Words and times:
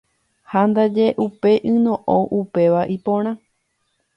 Ha 0.51 0.61
ndaje 0.69 1.05
upe 1.25 1.51
yno'õ 1.73 2.17
upéva 2.39 2.81
ipóra. 2.95 3.31